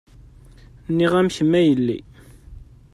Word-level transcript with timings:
Nniɣ-am 0.89 1.29
kemm 1.35 1.53
a 1.59 1.61
yelli. 1.67 1.99